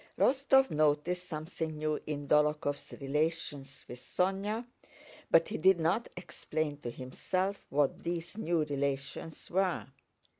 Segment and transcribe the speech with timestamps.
[0.17, 4.65] Rostóv noticed something new in Dólokhov's relations with Sónya,
[5.29, 9.85] but he did not explain to himself what these new relations were.